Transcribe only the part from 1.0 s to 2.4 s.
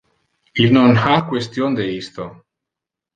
ha question de isto.